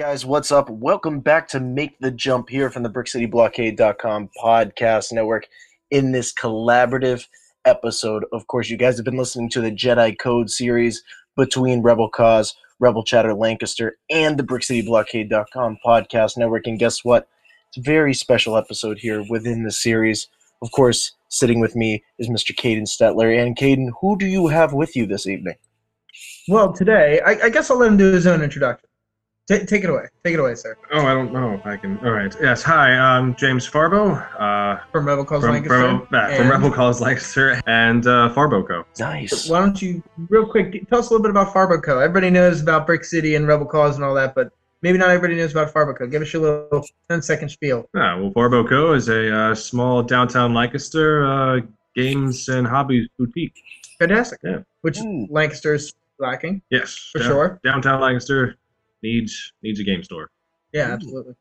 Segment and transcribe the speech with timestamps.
[0.00, 0.70] Guys, what's up?
[0.70, 5.46] Welcome back to Make the Jump here from the BrickCityBlockade.com podcast network
[5.90, 7.26] in this collaborative
[7.66, 8.24] episode.
[8.32, 11.04] Of course, you guys have been listening to the Jedi Code series
[11.36, 16.66] between Rebel Cause, Rebel Chatter Lancaster, and the BrickCityBlockade.com podcast network.
[16.66, 17.28] And guess what?
[17.68, 20.28] It's a very special episode here within the series.
[20.62, 22.56] Of course, sitting with me is Mr.
[22.56, 23.38] Caden Stetler.
[23.38, 25.56] And Caden, who do you have with you this evening?
[26.48, 28.89] Well, today, I, I guess I'll let him do his own introduction.
[29.50, 30.04] T- take it away.
[30.22, 30.76] Take it away, sir.
[30.92, 31.98] Oh, I don't know if I can.
[32.04, 32.32] All right.
[32.40, 32.62] Yes.
[32.62, 34.14] Hi, I'm James Farbo.
[34.38, 35.76] Uh, From Rebel Cause from, Lancaster.
[35.80, 38.84] from, uh, from And Rebel Cause Lancaster and uh, Farboco.
[39.00, 39.48] Nice.
[39.48, 41.98] Why don't you, real quick, tell us a little bit about Farbo Co.
[41.98, 45.34] Everybody knows about Brick City and Rebel Cause and all that, but maybe not everybody
[45.34, 46.06] knows about Farbo Co.
[46.06, 47.88] Give us your little 10 second spiel.
[47.92, 51.60] Yeah, well, Farboco is a uh, small downtown Lancaster uh,
[51.96, 53.54] games and hobbies boutique.
[53.98, 54.38] Fantastic.
[54.44, 54.58] Yeah.
[54.82, 55.26] Which Mm.
[55.28, 56.62] Lancaster's lacking.
[56.70, 57.08] Yes.
[57.10, 57.60] For down- sure.
[57.64, 58.54] Downtown Lancaster
[59.02, 60.30] needs needs a game store.
[60.72, 61.34] Yeah, absolutely.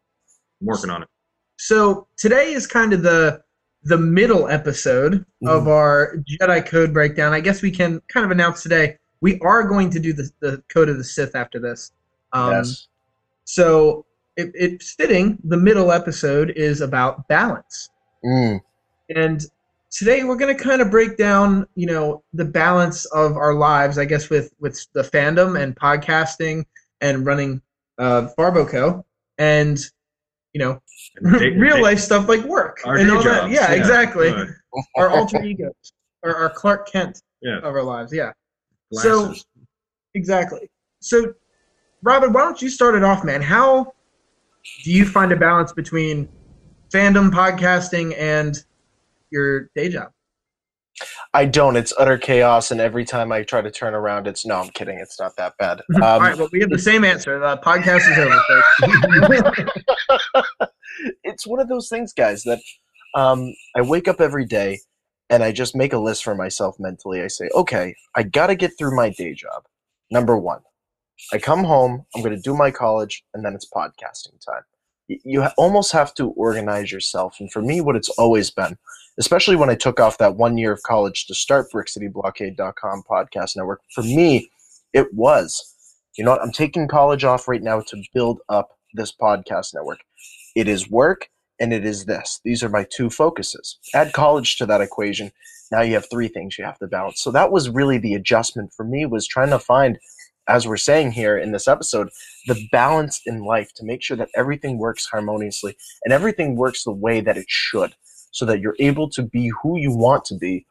[0.62, 1.10] I'm working on it.
[1.58, 3.42] So today is kind of the
[3.84, 7.34] the middle episode of our Jedi Code breakdown.
[7.34, 10.64] I guess we can kind of announce today we are going to do the, the
[10.74, 11.92] Code of the Sith after this.
[12.34, 12.88] Um, yes.
[13.46, 14.06] So
[14.38, 15.38] it, it's fitting.
[15.44, 17.90] The middle episode is about balance,
[18.24, 18.60] Mm.
[19.16, 19.46] and
[19.92, 23.98] today we're going to kind of break down, you know, the balance of our lives.
[23.98, 26.66] I guess with with the fandom and podcasting
[27.02, 27.62] and running
[27.98, 29.04] uh, Farboco,
[29.38, 29.78] and
[30.54, 30.80] you know,
[31.38, 33.42] Day- real day- life stuff like work Our and all that.
[33.42, 34.30] jobs, Yeah, exactly.
[34.32, 34.54] good.
[34.98, 35.74] Our alter egos,
[36.24, 37.58] or our Clark Kent Yeah.
[37.60, 38.14] of our lives.
[38.14, 38.32] Yeah.
[38.92, 39.42] Glasses.
[39.42, 39.60] So-
[40.16, 40.70] Exactly.
[41.02, 41.34] So,
[42.04, 43.42] Robin, why don't you start it off, man?
[43.44, 43.94] How
[44.84, 46.28] do you find a balance between
[46.92, 48.58] fandom, podcasting, and
[49.30, 50.12] your day job?
[51.34, 51.76] I don't.
[51.76, 54.56] It's utter chaos, and every time I try to turn around, it's no.
[54.56, 54.98] I'm kidding.
[54.98, 55.82] It's not that bad.
[55.96, 57.38] Um, All right, well, we have the same answer.
[57.40, 58.42] The podcast is over,
[61.24, 62.60] it's one of those things, guys, that
[63.16, 64.80] um, I wake up every day
[65.30, 67.22] and I just make a list for myself mentally.
[67.22, 69.64] I say, okay, I got to get through my day job.
[70.12, 70.62] Number one,
[71.32, 74.64] I come home, I'm going to do my college, and then it's podcasting time.
[75.08, 77.38] Y- You almost have to organize yourself.
[77.40, 78.76] And for me, what it's always been,
[79.20, 83.82] especially when I took off that one year of college to start BrickCityBlockade.com podcast network,
[83.94, 84.50] for me,
[84.94, 85.76] it was,
[86.18, 90.00] you know what, I'm taking college off right now to build up this podcast network.
[90.56, 91.28] It is work
[91.60, 92.40] and it is this.
[92.46, 93.78] These are my two focuses.
[93.94, 95.32] Add college to that equation.
[95.72, 97.22] Now you have three things you have to balance.
[97.22, 100.00] So that was really the adjustment for me was trying to find,
[100.48, 102.10] as we're saying here in this episode,
[102.48, 105.76] the balance in life to make sure that everything works harmoniously
[106.06, 107.94] and everything works the way that it should
[108.32, 110.66] so that you're able to be who you want to be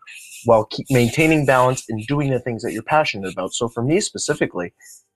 [0.44, 3.52] while keep maintaining balance and doing the things that you're passionate about.
[3.52, 4.72] So for me specifically,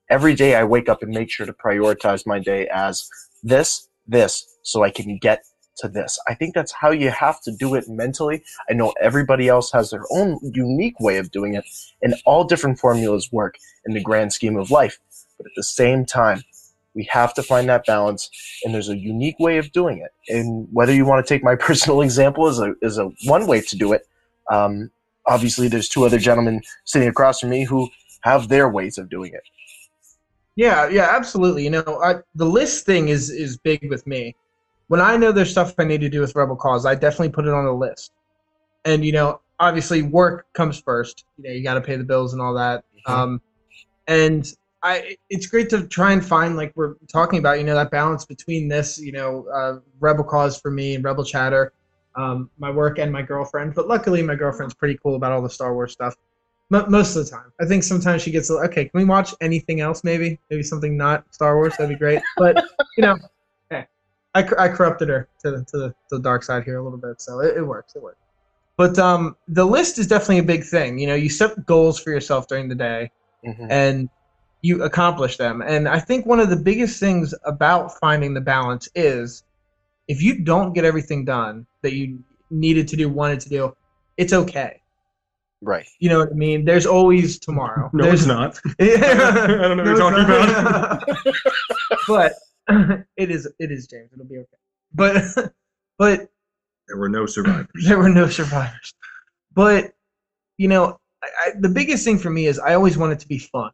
[0.09, 3.07] every day I wake up and make sure to prioritize my day as
[3.41, 5.43] this, this, so I can get
[5.77, 6.19] to this.
[6.27, 8.43] I think that's how you have to do it mentally.
[8.69, 11.65] I know everybody else has their own unique way of doing it,
[12.01, 14.99] and all different formulas work in the grand scheme of life.
[15.37, 16.43] But at the same time,
[16.95, 18.29] we have to find that balance,
[18.63, 20.11] and there's a unique way of doing it.
[20.33, 23.61] And whether you want to take my personal example as a as a one way
[23.61, 24.07] to do it,
[24.51, 24.91] um,
[25.25, 27.89] obviously there's two other gentlemen sitting across from me who
[28.21, 29.43] have their ways of doing it.
[30.55, 31.63] Yeah, yeah, absolutely.
[31.63, 34.35] You know, I, the list thing is is big with me.
[34.87, 37.45] When I know there's stuff I need to do with Rebel Cause, I definitely put
[37.45, 38.11] it on the list.
[38.85, 41.25] And you know, obviously, work comes first.
[41.37, 42.83] You know, you got to pay the bills and all that.
[43.07, 43.13] Mhm.
[43.13, 43.41] Um,
[44.07, 44.53] and
[44.83, 47.57] I, it's great to try and find like we're talking about.
[47.57, 51.23] You know, that balance between this, you know, uh, Rebel Cause for me and Rebel
[51.23, 51.71] Chatter,
[52.15, 53.75] um, my work and my girlfriend.
[53.75, 56.15] But luckily, my girlfriend's pretty cool about all the Star Wars stuff.
[56.69, 57.51] Mo- most of the time.
[57.61, 58.85] I think sometimes she gets like, okay.
[58.85, 60.03] Can we watch anything else?
[60.03, 61.73] Maybe, maybe something not Star Wars.
[61.77, 62.21] That'd be great.
[62.37, 62.61] But
[62.97, 63.17] you know,
[63.69, 63.85] hey,
[64.35, 66.83] I, cor- I corrupted her to the, to the to the dark side here a
[66.83, 67.95] little bit, so it, it works.
[67.95, 68.17] It works.
[68.75, 70.99] But um, the list is definitely a big thing.
[70.99, 73.11] You know, you set goals for yourself during the day,
[73.45, 73.67] Mhm.
[73.69, 74.09] and
[74.63, 75.61] you accomplish them.
[75.61, 79.43] And I think one of the biggest things about finding the balance is
[80.07, 83.75] if you don't get everything done that you needed to do, wanted to do,
[84.17, 84.79] it's okay.
[85.61, 85.85] Right.
[85.99, 86.65] You know what I mean?
[86.65, 87.89] There's always tomorrow.
[87.93, 88.59] No, There's, it's not.
[88.79, 88.95] Yeah.
[89.43, 91.07] I don't know what you're talking it's about.
[91.07, 91.35] not.
[92.07, 92.33] but
[93.17, 94.09] it is it is James.
[94.13, 94.47] It'll be okay.
[94.93, 95.53] But
[95.97, 96.29] but
[96.87, 97.67] there were no survivors.
[97.85, 98.93] there were no survivors.
[99.53, 99.93] But
[100.57, 103.27] you know, I, I, the biggest thing for me is I always want it to
[103.27, 103.71] be fun.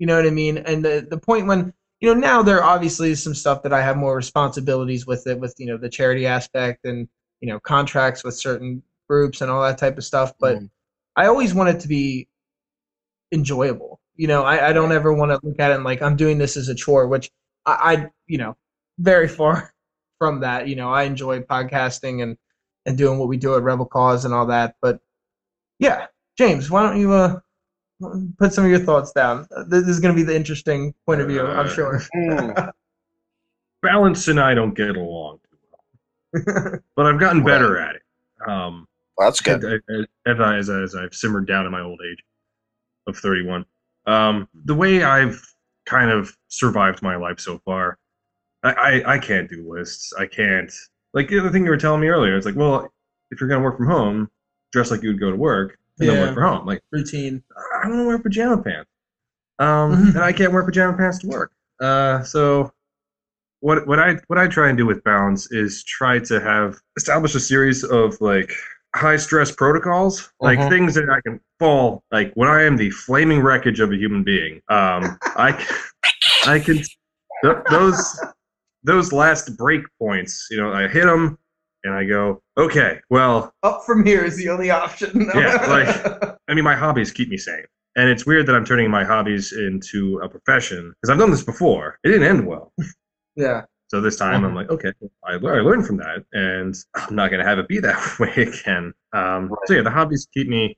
[0.00, 0.58] You know what I mean?
[0.58, 3.82] And the the point when you know now there obviously is some stuff that I
[3.82, 7.08] have more responsibilities with it, with you know the charity aspect and
[7.42, 10.32] you know contracts with certain groups and all that type of stuff.
[10.40, 10.70] But Mhm.
[11.16, 12.28] I always want it to be
[13.32, 14.00] enjoyable.
[14.16, 16.38] You know, I, I don't ever want to look at it and like I'm doing
[16.38, 17.30] this as a chore, which
[17.66, 18.56] I, I you know
[18.98, 19.74] very far
[20.18, 20.68] from that.
[20.68, 22.38] You know, I enjoy podcasting and
[22.86, 24.76] and doing what we do at Rebel Cause and all that.
[24.82, 25.00] But
[25.78, 26.06] yeah,
[26.38, 27.40] James, why don't you uh
[28.38, 29.46] put some of your thoughts down?
[29.68, 32.00] This is going to be the interesting point of view, I'm sure.
[32.14, 32.70] Mm.
[33.82, 35.56] Balance and I don't get along too
[36.44, 38.02] well, but I've gotten better at it.
[38.46, 38.86] Um,
[39.16, 39.64] Well, that's good.
[39.64, 42.18] as, as, I, as, I, as I've simmered down in my old age
[43.06, 43.64] of 31.
[44.06, 45.40] Um, the way I've
[45.86, 47.98] kind of survived my life so far,
[48.62, 48.72] I,
[49.06, 50.12] I, I can't do lists.
[50.18, 50.70] I can't.
[51.14, 52.86] Like the thing you were telling me earlier, it's like, well,
[53.30, 54.30] if you're going to work from home,
[54.72, 56.22] dress like you would go to work and then Yeah.
[56.26, 56.66] work from home.
[56.66, 57.42] Like, Routine.
[57.80, 58.90] I don't want to wear pajama pants.
[59.58, 60.08] Um, Mhm.
[60.16, 61.52] and I can't wear pajama pants to work.
[61.80, 62.72] Uh, so
[63.60, 67.34] what what I what I try and do with balance is try to have establish
[67.34, 68.52] a series of like
[68.96, 70.68] high stress protocols, like Mhm.
[70.68, 74.22] things that I can fall like when I am the flaming wreckage of a human
[74.24, 74.60] being.
[74.68, 75.50] Um, I
[76.46, 76.76] I can
[77.42, 78.20] th- those
[78.82, 80.48] those last break points.
[80.50, 81.38] You know, I hit them
[81.84, 85.30] and I go, okay, well, Up from here is the only option.
[85.34, 87.64] Yeah, like- I mean, my hobbies keep me sane.
[87.96, 91.42] And it's weird that I'm turning my hobbies into a profession because I've done this
[91.42, 91.98] before.
[92.04, 92.72] It didn't end well.
[93.36, 93.62] yeah.
[93.88, 94.92] So this time I'm like, okay,
[95.24, 98.30] I, I learned from that, and I'm not going to have it be that way
[98.44, 98.92] again.
[99.12, 100.76] Um, So yeah, the hobbies keep me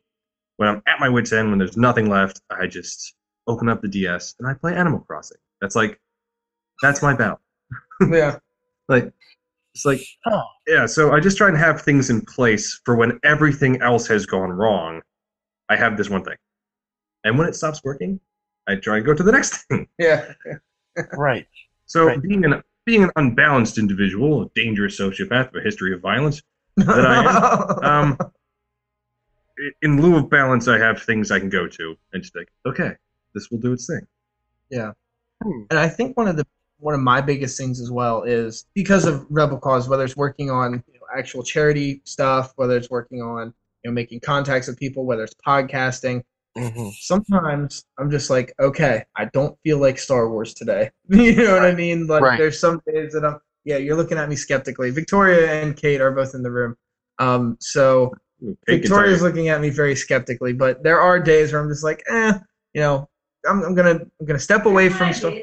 [0.57, 2.41] when I'm at my wits' end, when there's nothing left.
[2.51, 3.15] I just
[3.47, 5.37] open up the DS and I play Animal Crossing.
[5.61, 6.01] That's like,
[6.81, 7.41] that's my balance.
[8.11, 8.39] Yeah.
[8.89, 9.13] Like,
[9.75, 10.43] it's like, Huh.
[10.67, 10.87] yeah.
[10.87, 14.51] So I just try and have things in place for when everything else has gone
[14.51, 15.01] wrong.
[15.69, 16.37] I have this one thing,
[17.25, 18.21] and when it stops working,
[18.69, 19.89] I try and go to the next thing.
[19.99, 20.33] Yeah.
[21.15, 21.47] Right.
[21.87, 22.21] So Right.
[22.23, 26.43] being an being an unbalanced individual, a dangerous sociopath with a history of violence,
[26.77, 27.19] That I
[27.83, 28.19] um,
[29.83, 32.93] in lieu of balance, I have things I can go to and just like, okay,
[33.35, 34.07] this will do its thing.
[34.71, 34.93] Yeah.
[35.45, 36.47] And I think one of the
[36.83, 40.51] one of my biggest things as well is because of Rebel Cause, whether it's working
[40.51, 44.79] on you know, actual charity stuff, whether it's working on you know making contacts with
[44.79, 46.23] people, whether it's podcasting.
[46.57, 50.91] hmm Sometimes I'm just like, okay, I don't feel like Star Wars today.
[51.09, 52.07] you know what I mean?
[52.07, 52.39] Like Right.
[52.39, 54.91] there's some days that I'm yeah, you're looking at me skeptically.
[54.91, 56.77] Victoria and Kate are both in the room.
[57.21, 58.13] Um, so
[58.43, 61.63] Ooh, Kate can tell Victoria's looking at me very skeptically, but there are days where
[61.63, 62.33] I'm just like, eh,
[62.75, 63.09] you know,
[63.49, 65.35] I'm, I'm gonna I'm gonna step away from stuff.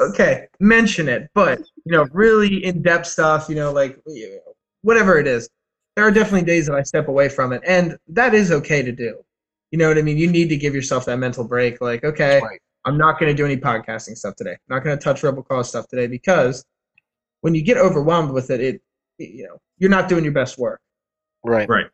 [0.00, 3.98] Okay, mention it, but you know, really in depth stuff, you know, like
[4.82, 5.48] whatever it is.
[5.94, 8.92] There are definitely days that I step away from it, and that is okay to
[8.92, 9.18] do.
[9.70, 10.18] You know what I mean?
[10.18, 11.80] You need to give yourself that mental break.
[11.80, 12.60] Like, okay, Right.
[12.84, 14.52] I'm not going to do any podcasting stuff today.
[14.52, 16.64] I'm not going to touch Rebel Cause stuff today because
[17.40, 18.80] when you get overwhelmed with it, it
[19.18, 20.80] you know you're not doing your best work.
[21.44, 21.68] Right.
[21.68, 21.86] Right.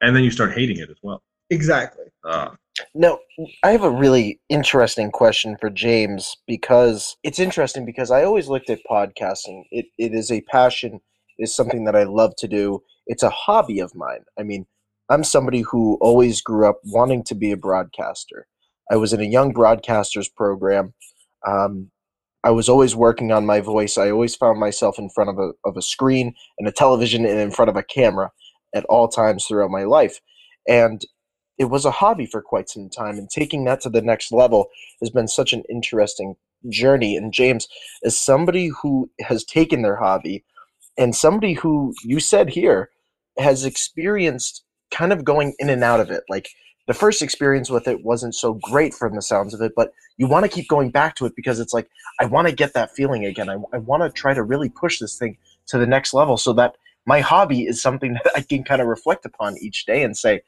[0.00, 1.22] And then you start hating it as well.
[1.50, 2.04] Exactly.
[2.24, 2.50] Uh,
[3.00, 3.20] No,
[3.62, 8.70] I have a really interesting question for James because it's interesting because I always looked
[8.70, 9.62] at podcasting.
[9.70, 10.94] It it is a passion,
[11.38, 12.82] it is something that I love to do.
[13.06, 14.24] It's a hobby of mine.
[14.36, 14.66] I mean,
[15.08, 18.48] I'm somebody who always grew up wanting to be a broadcaster.
[18.90, 20.92] I was in a young broadcasters program.
[21.46, 21.92] Um,
[22.42, 23.96] I was always working on my voice.
[23.96, 27.38] I always found myself in front of a of a screen and a television and
[27.38, 28.32] in front of a camera
[28.74, 30.18] at all times throughout my life.
[30.68, 31.00] And
[31.58, 34.68] it was a hobby for quite some time and taking that to the next level
[35.00, 36.36] has been such an interesting
[36.68, 37.16] journey.
[37.16, 37.68] And james
[38.04, 40.44] as somebody who has taken their hobby
[40.96, 42.90] and somebody who you said here
[43.38, 46.48] has experienced kind of going in and out of it like
[46.86, 50.26] the first experience with it wasn't so great from the sounds of it but you
[50.26, 51.88] want to keep going back to it because it's like
[52.20, 53.48] i want to get that feeling again.
[53.48, 55.36] I, I want to try to really push this thing
[55.66, 58.88] to the next level so that my hobby is something that i can kind of
[58.88, 60.40] reflect upon each day and say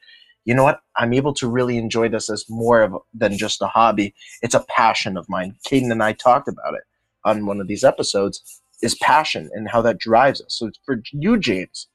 [0.45, 0.81] you know what?
[0.97, 4.15] I'm able to really enjoy this as more of than just a hobby.
[4.43, 5.57] It's a passion of mine.
[5.67, 6.83] Caden and I talked about it
[7.25, 8.61] on one of these episodes.
[8.83, 10.55] Is passion and how that drives us.
[10.57, 11.87] So for you, James,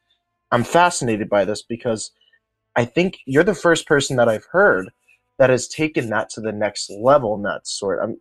[0.51, 2.11] I'm fascinated by this because
[2.75, 4.91] I think you're the first person that I've heard
[5.39, 8.03] that has taken that to the next level in that sort.
[8.03, 8.17] Um,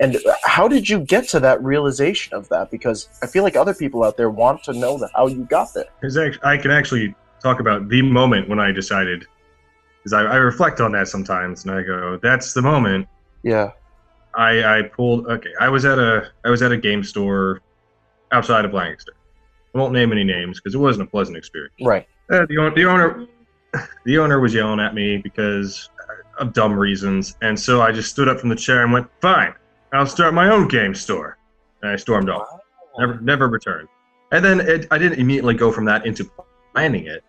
[0.00, 2.70] and how did you get to that realization of that?
[2.70, 5.72] Because I feel like other people out there want to know the, how you got
[5.74, 5.86] there.
[6.42, 9.26] I can actually talk about the moment when I decided,
[10.02, 13.06] because I, I reflect on that sometimes, and I go, "That's the moment."
[13.42, 13.70] Yeah.
[14.34, 15.26] I I pulled.
[15.26, 17.60] Okay, I was at a I was at a game store
[18.32, 19.12] outside of Lancaster.
[19.74, 21.74] I won't name any names because it wasn't a pleasant experience.
[21.80, 22.06] Right.
[22.30, 23.26] Uh, the, own- the owner
[24.04, 25.88] the owner was yelling at me because
[26.38, 29.54] of dumb reasons, and so I just stood up from the chair and went, "Fine,
[29.92, 31.38] I'll start my own game store."
[31.82, 32.48] And I stormed off.
[32.98, 33.88] Never never returned.
[34.32, 36.30] And then it, I didn't immediately go from that into
[36.72, 37.22] planning it.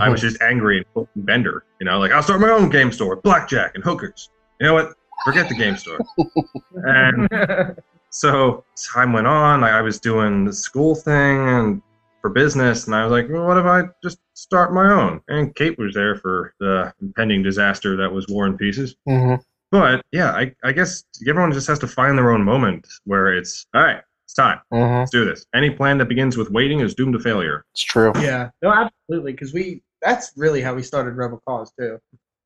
[0.00, 1.64] I was just angry and bender.
[1.80, 4.30] You know, like I'll start my own game store, blackjack and hookers.
[4.60, 4.94] You know what?
[5.24, 5.98] Forget the game store.
[6.74, 7.76] and
[8.10, 9.64] so time went on.
[9.64, 11.82] I, I was doing the school thing and
[12.20, 15.20] for business, and I was like, well, what if I just start my own?
[15.28, 18.96] And Kate was there for the impending disaster that was War and Pieces.
[19.06, 19.42] Mm-hmm.
[19.70, 23.66] But yeah, I, I guess everyone just has to find their own moment where it's
[23.74, 24.02] all right.
[24.36, 24.58] It's time.
[24.72, 24.98] Mm-hmm.
[24.98, 25.46] Let's do this.
[25.54, 27.64] Any plan that begins with waiting is doomed to failure.
[27.72, 28.10] It's true.
[28.16, 32.00] Yeah, no, absolutely, because we that's really how we started Rebel Cause too.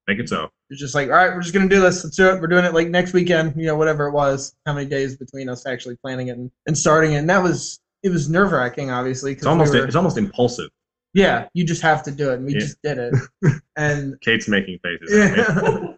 [0.07, 0.50] Make it so.
[0.68, 2.04] It's just like, all right, we're just gonna do this.
[2.04, 2.40] Let's do it.
[2.42, 3.54] We're doing it like next weekend.
[3.57, 4.54] You know, whatever it was.
[4.66, 7.16] How many days between us actually planning it and, and starting it?
[7.16, 9.33] And that was it was nerve wracking, obviously.
[9.33, 10.68] It's almost we were, it's almost impulsive.
[11.14, 11.49] yeah.
[11.54, 12.59] You just have to do it, and we Yeah.
[12.61, 13.14] just did it.
[13.76, 15.11] And Kate's making faces.
[15.16, 15.97] at me.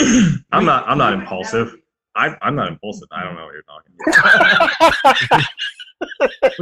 [0.00, 0.30] yeah.
[0.50, 0.88] I'm not.
[0.88, 1.76] I'm not impulsive.
[2.18, 3.08] I, I'm not impulsive.
[3.12, 3.92] I don't know what you're talking
[5.30, 5.44] about.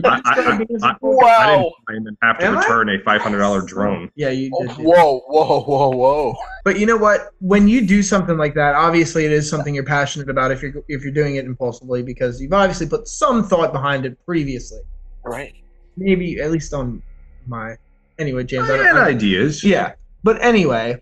[0.04, 1.72] I, I, I, I, I wow.
[1.88, 4.10] didn't even have to Am return a $500 drone.
[4.16, 4.76] Yeah, you Oh, did.
[4.78, 6.34] do whoa, whoa, whoa, whoa.
[6.64, 7.32] But you know what?
[7.40, 10.50] When you do something like that, obviously it is something you're passionate about.
[10.52, 14.16] If you're if you're doing it impulsively, because you've obviously put some thought behind it
[14.24, 14.80] previously.
[15.24, 15.54] Right.
[15.96, 17.02] Maybe at least on
[17.46, 17.76] my.
[18.18, 18.70] Anyway, James.
[18.70, 19.62] I I don't, had I- ideas.
[19.62, 21.00] yeah, but anyway,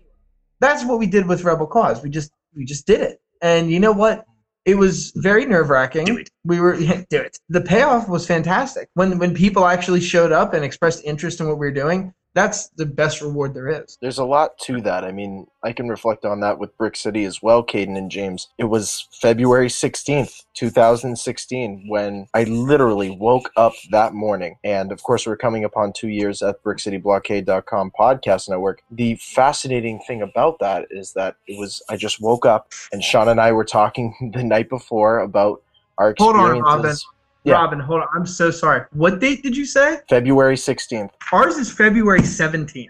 [0.59, 2.03] that's what we did with Rebel Cause.
[2.03, 4.25] We just we just did it, and you know what?
[4.65, 6.25] It was very nerve wracking.
[6.43, 7.37] We were yeah, do it.
[7.49, 8.89] The payoff was fantastic.
[8.95, 12.67] When when people actually showed up and expressed interest in what we were doing, that's
[12.75, 13.97] the best reward there is.
[14.01, 15.05] There's a lot to that.
[15.05, 18.49] I mean, I can reflect on that with Brick City as well, Caden and James.
[18.57, 24.57] It was February 16th, 2016, when I literally woke up that morning.
[24.65, 28.83] And of course, we're coming upon two years at BrickCityBlockade.com podcast network.
[28.91, 33.29] The fascinating thing about that is that it was, I just woke up and Sean
[33.29, 35.63] and I were talking the night before about
[35.97, 37.05] our Hold on, experiences.
[37.05, 37.14] Robin.
[37.45, 37.53] Yeah.
[37.53, 38.07] Robin, hold on.
[38.15, 38.81] I'm so sorry.
[38.91, 39.99] What date did you say?
[40.09, 41.11] February 16th.
[41.31, 42.89] Ours is February 17th.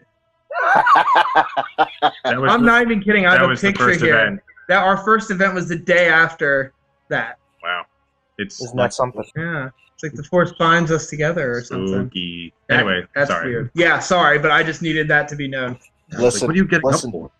[2.24, 3.26] I'm the, not even kidding.
[3.26, 4.16] I have a picture here.
[4.16, 4.40] event.
[4.70, 6.74] That our first event was the day after
[7.10, 7.38] that.
[7.62, 7.84] Wow.
[8.38, 9.24] It's Isn't that something?
[9.36, 9.70] Yeah.
[9.94, 11.88] It's like the force binds us together or something.
[11.88, 12.54] spooky.
[12.70, 13.50] That- Anyway, That's sorry.
[13.50, 13.72] weird.
[13.76, 15.78] Yeah, sorry, but I just needed that to be known.
[16.12, 17.10] Like, Listen, what are you getting listen.
[17.10, 17.32] up for?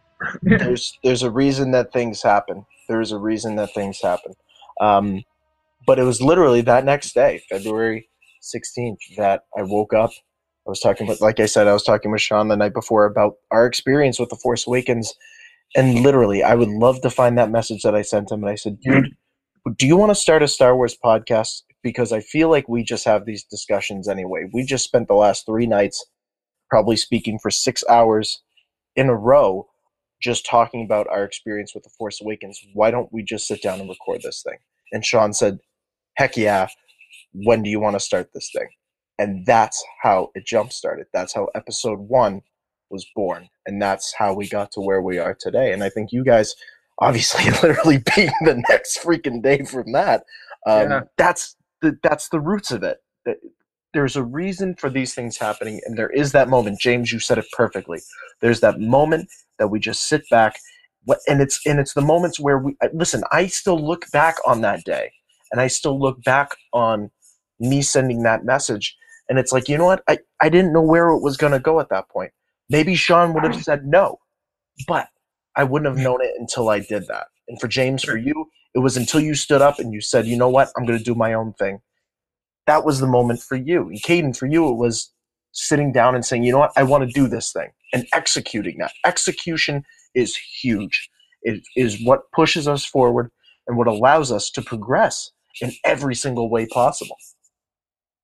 [0.44, 2.66] there's there's a reason that things happen.
[2.88, 4.34] There's a reason that things happen.
[4.80, 5.24] Um,
[5.86, 8.10] but it was literally that next day, February
[8.42, 10.12] 16th, that I woke up.
[10.68, 13.06] I was talking with, like I said, I was talking with Sean the night before
[13.06, 15.14] about our experience with The Force Awakens.
[15.76, 18.44] And literally, I would love to find that message that I sent him.
[18.44, 19.16] And I said, dude,
[19.78, 21.62] do you want to start a Star Wars podcast?
[21.84, 24.50] Because I feel like we just have these discussions anyway.
[24.52, 26.06] We just spent the last three nights
[26.70, 28.42] probably speaking for six hours
[28.96, 29.68] in a row
[30.22, 32.60] just talking about our experience with The Force Awakens.
[32.74, 34.58] Why don't we just sit down and record this thing?
[34.92, 35.60] And Sean said,
[36.16, 36.68] Heck yeah.
[37.34, 38.68] When do you want to start this thing?
[39.20, 41.08] And that's how it jump started.
[41.14, 42.42] That's how episode one
[42.90, 43.50] was born.
[43.66, 45.72] And that's how we got to where we are today.
[45.74, 46.56] And I think you guys,
[47.00, 50.24] obviously, literally being the next freaking day from that,
[50.68, 51.02] um, Yeah.
[51.18, 53.00] that's the that's the roots of it.
[53.94, 56.82] There's a reason for these things happening, and there is that moment.
[56.82, 58.02] James, you said it perfectly.
[58.42, 60.58] There's that moment that we just sit back,
[61.06, 63.24] what- and it's and it's the moments where we listen.
[63.32, 65.12] I still look back on that day,
[65.56, 67.12] and I still look back on
[67.62, 68.94] me sending that message,
[69.30, 70.04] and it's like you know what?
[70.10, 72.32] I I didn't know where it was going to go at that point.
[72.70, 74.20] Maybe Sean would have said no,
[74.86, 75.08] but
[75.56, 77.28] I wouldn't have known it until I did that.
[77.48, 80.38] And for James, for you, it was until you stood up and you said, you
[80.38, 80.72] know what?
[80.76, 81.80] I'm going to do my own thing.
[82.68, 83.88] That was the moment for you.
[83.88, 85.14] And Caden, for you, it was
[85.54, 86.74] sitting down and saying, you know what?
[86.76, 88.92] I want to do this thing and executing that.
[89.06, 91.10] Execution is huge.
[91.44, 93.32] It is what pushes us forward
[93.68, 95.32] and what allows us to progress
[95.62, 97.18] in every single way possible.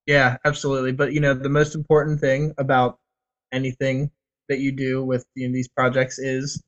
[0.08, 0.92] Yeah, absolutely.
[0.92, 3.00] But you know, the most important thing about
[3.52, 4.12] anything
[4.50, 6.62] that you do with you know, these projects is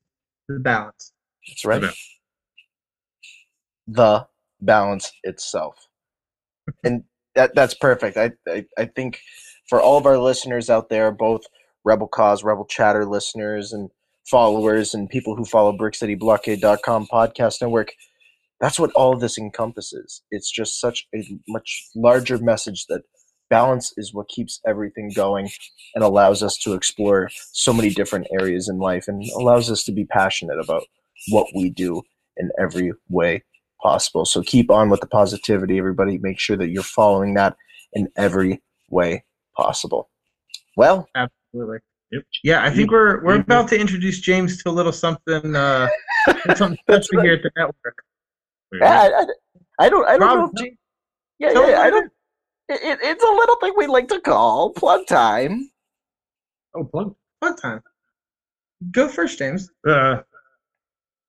[0.48, 1.12] the balance.
[1.48, 1.84] That's right.
[1.84, 1.94] Okay.
[3.88, 4.28] The
[4.62, 5.76] balance itself.
[6.84, 7.04] and
[7.36, 8.18] that that's perfect.
[8.18, 9.20] I, I I think
[9.68, 11.42] for all of our listeners out there, both
[11.84, 13.90] Rebel Cause, Rebel Chatter listeners and
[14.30, 17.92] followers and people who follow BrickCityBlockade.com podcast network,
[18.60, 20.22] that's what all of this encompasses.
[20.32, 23.04] It's just such a much larger message that
[23.50, 25.50] balance is what keeps everything going
[25.96, 29.92] and allows us to explore so many different areas in life and allows us to
[29.92, 30.84] be passionate about
[31.30, 32.02] what we do
[32.38, 33.44] in every way
[33.82, 34.26] possible.
[34.26, 36.18] So keep on with the positivity, everybody.
[36.18, 37.56] Make sure that you're following that
[37.92, 39.24] in every way
[39.56, 40.10] possible.
[40.76, 41.80] Well, Absolutely.
[42.12, 42.24] Yep.
[42.44, 45.88] Yeah, I think we're we're about to introduce James to a little something uh
[46.56, 48.04] something special here at the network.
[48.80, 49.26] Yeah,
[49.80, 50.08] I, I, don't.
[50.08, 50.52] I don't Rob, know.
[50.56, 50.78] If, G-
[51.40, 52.12] yeah, yeah, yeah I don't.
[52.70, 55.70] It, it's a little thing we like to call plug time.
[56.76, 57.82] Oh, plug plug time.
[58.92, 59.70] Go first, James.
[59.88, 60.22] Uh,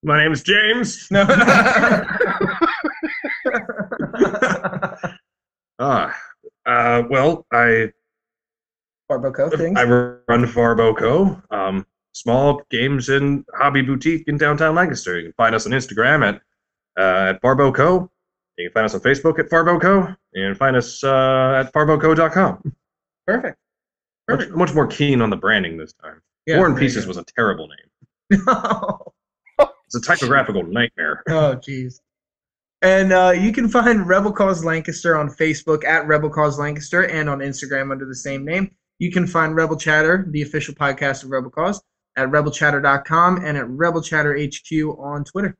[0.02, 1.08] my name is James.
[1.20, 1.26] No.
[5.78, 6.16] ah,
[6.66, 7.92] uh, well, I.
[9.10, 9.78] Farboco things.
[9.78, 15.18] I run Farboco, um, small games and hobby boutique in downtown Lancaster.
[15.18, 16.40] You can find us on Instagram at
[16.98, 18.10] at Farbo Co.
[18.58, 20.14] You can find us on Facebook at Farbo Co.
[20.34, 22.74] And find us uh, at farboco.com.
[23.26, 23.58] Perfect.
[24.28, 24.56] Much, Perfect.
[24.56, 26.20] much more keen on the branding this time.
[26.46, 28.40] Yeah, War and Pieces was a terrible name.
[29.94, 31.22] It's a typographical nightmare.
[31.28, 32.00] Oh, jeez.
[32.82, 37.30] And uh, you can find Rebel Cause Lancaster on Facebook at Rebel Cause Lancaster and
[37.30, 38.74] on Instagram under the same name.
[38.98, 41.80] You can find Rebel Chatter, the official podcast of Rebel Cause,
[42.16, 45.56] at rebelchatter.com and at Rebel Chatter HQ on Twitter.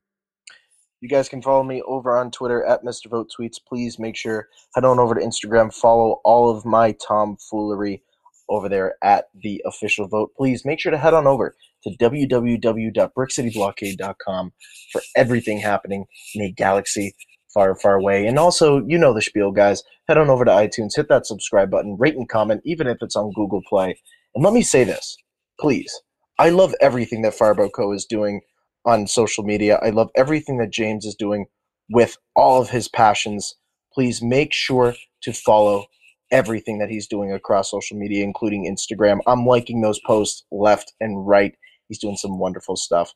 [1.05, 3.11] You guys can follow me over on Twitter at Mr.
[3.11, 3.59] Vote Tweets.
[3.69, 8.03] Please make sure head on over to Instagram, follow all of my tomfoolery
[8.49, 10.31] over there at the official vote.
[10.35, 14.53] Please make sure to head on over to www.brickcityblockade.com
[14.93, 17.15] for everything happening in a galaxy
[17.53, 18.27] far, far away.
[18.27, 19.83] And also, you know the spiel, guys.
[20.09, 23.15] Head on over to iTunes, hit that subscribe button, rate and comment, even if it's
[23.15, 23.99] on Google Play.
[24.35, 25.19] And let me say this,
[25.61, 26.01] please.
[26.39, 27.93] I love everything that Farbo Co.
[27.93, 28.41] is doing
[28.85, 29.79] on social media.
[29.83, 31.47] I love everything that James is doing
[31.91, 33.55] with all of his passions.
[33.93, 35.87] Please make sure to follow
[36.31, 39.21] everything that he's doing across social media, including Instagram.
[39.27, 41.55] I'm liking those posts left and right.
[41.89, 43.13] He's doing some wonderful stuff.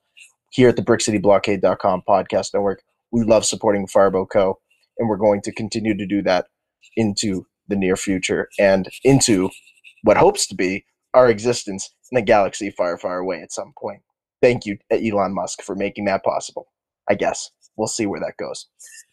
[0.50, 4.58] Here at the BrickCityBlockade.com podcast network, we love supporting Farbo Co.
[4.98, 6.46] And we're going to continue to do that
[6.96, 9.50] into the near future and into
[10.02, 10.84] what hopes to be
[11.14, 14.00] our existence in a galaxy far, far away at some point
[14.42, 16.68] thank you Elon Musk for making that possible.
[17.08, 18.66] I guess we'll see where that goes.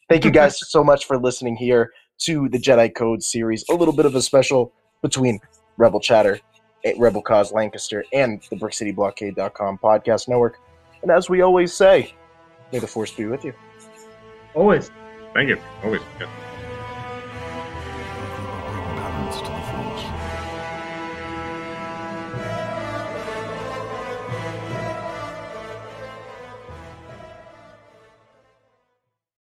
[0.10, 3.65] Thank you guys so much for listening here to the Jedi Code series.
[3.69, 5.39] A little bit of a special between
[5.78, 6.39] Rebel Chatter,
[6.84, 10.58] eh, Rebel Cause Lancaster, and the BrickCityBlockade.com podcast network.
[11.02, 12.13] And as we always say,
[12.71, 13.54] may the force be with you.
[14.54, 14.89] Always.
[15.34, 15.60] Thank you.
[15.84, 16.02] Always.
[16.19, 16.28] Yeah.